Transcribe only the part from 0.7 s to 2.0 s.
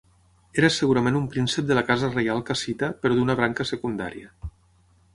segurament un príncep de la